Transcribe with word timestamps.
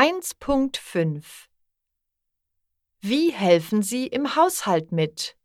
1.5 0.00 1.48
Wie 3.00 3.32
helfen 3.32 3.82
Sie 3.82 4.06
im 4.06 4.36
Haushalt 4.36 4.92
mit? 4.92 5.36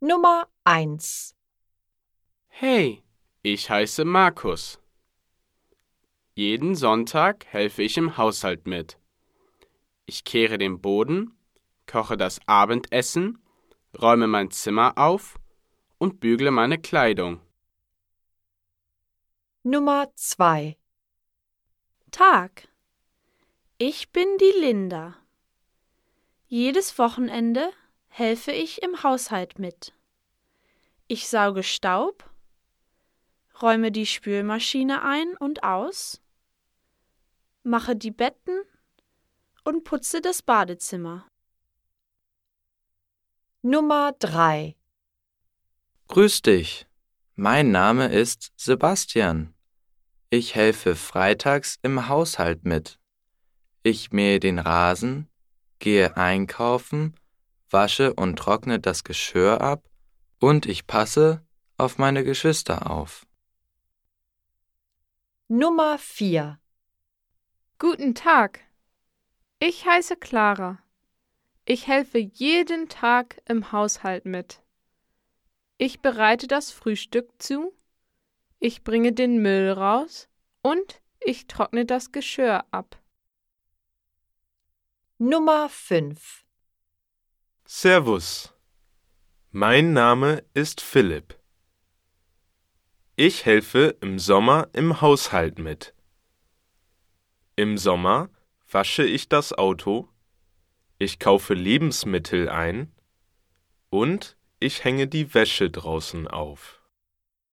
Nummer 0.00 0.48
1 0.64 1.36
Hey, 2.48 3.04
ich 3.42 3.70
heiße 3.70 4.04
Markus. 4.04 4.80
Jeden 6.34 6.74
Sonntag 6.74 7.46
helfe 7.46 7.84
ich 7.84 7.96
im 7.96 8.16
Haushalt 8.16 8.66
mit. 8.66 8.98
Ich 10.06 10.24
kehre 10.24 10.58
den 10.58 10.80
Boden, 10.80 11.38
koche 11.86 12.16
das 12.16 12.40
Abendessen, 12.46 13.38
räume 13.96 14.26
mein 14.26 14.50
Zimmer 14.50 14.98
auf 14.98 15.38
und 15.98 16.18
bügle 16.18 16.50
meine 16.50 16.80
Kleidung. 16.80 17.40
Nummer 19.62 20.10
2 20.16 20.76
Tag. 22.10 22.73
Ich 23.78 24.12
bin 24.12 24.38
die 24.38 24.60
Linda. 24.60 25.16
Jedes 26.46 26.96
Wochenende 26.96 27.72
helfe 28.06 28.52
ich 28.52 28.82
im 28.82 29.02
Haushalt 29.02 29.58
mit. 29.58 29.92
Ich 31.08 31.28
sauge 31.28 31.64
Staub, 31.64 32.30
räume 33.60 33.90
die 33.90 34.06
Spülmaschine 34.06 35.02
ein 35.02 35.36
und 35.38 35.64
aus, 35.64 36.22
mache 37.64 37.96
die 37.96 38.12
Betten 38.12 38.62
und 39.64 39.82
putze 39.82 40.20
das 40.20 40.40
Badezimmer. 40.40 41.26
Nummer 43.62 44.12
3 44.20 44.76
Grüß 46.06 46.42
dich. 46.42 46.86
Mein 47.34 47.72
Name 47.72 48.06
ist 48.06 48.52
Sebastian. 48.54 49.52
Ich 50.30 50.54
helfe 50.54 50.94
freitags 50.94 51.80
im 51.82 52.08
Haushalt 52.08 52.64
mit. 52.64 53.00
Ich 53.86 54.12
mähe 54.12 54.40
den 54.40 54.58
Rasen, 54.58 55.28
gehe 55.78 56.16
einkaufen, 56.16 57.14
wasche 57.68 58.14
und 58.14 58.36
trockne 58.38 58.80
das 58.80 59.04
Geschirr 59.04 59.60
ab 59.60 59.84
und 60.40 60.64
ich 60.64 60.86
passe 60.86 61.46
auf 61.76 61.98
meine 61.98 62.24
Geschwister 62.24 62.90
auf. 62.90 63.26
Nummer 65.48 65.98
4 65.98 66.58
Guten 67.78 68.14
Tag. 68.14 68.60
Ich 69.58 69.84
heiße 69.84 70.16
Clara. 70.16 70.78
Ich 71.66 71.86
helfe 71.86 72.16
jeden 72.16 72.88
Tag 72.88 73.42
im 73.44 73.70
Haushalt 73.70 74.24
mit. 74.24 74.62
Ich 75.76 76.00
bereite 76.00 76.46
das 76.46 76.70
Frühstück 76.70 77.30
zu, 77.38 77.76
ich 78.60 78.82
bringe 78.82 79.12
den 79.12 79.42
Müll 79.42 79.70
raus 79.70 80.30
und 80.62 81.02
ich 81.20 81.48
trockne 81.48 81.84
das 81.84 82.12
Geschirr 82.12 82.64
ab. 82.70 82.98
Nummer 85.18 85.68
5 85.68 86.44
Servus. 87.64 88.52
Mein 89.52 89.92
Name 89.92 90.42
ist 90.54 90.80
Philipp. 90.80 91.38
Ich 93.14 93.44
helfe 93.44 93.96
im 94.00 94.18
Sommer 94.18 94.70
im 94.72 95.00
Haushalt 95.00 95.60
mit. 95.60 95.94
Im 97.54 97.78
Sommer 97.78 98.28
wasche 98.68 99.04
ich 99.04 99.28
das 99.28 99.52
Auto, 99.52 100.08
ich 100.98 101.20
kaufe 101.20 101.54
Lebensmittel 101.54 102.48
ein 102.48 102.92
und 103.90 104.36
ich 104.58 104.82
hänge 104.82 105.06
die 105.06 105.32
Wäsche 105.32 105.70
draußen 105.70 106.26
auf. 106.26 106.83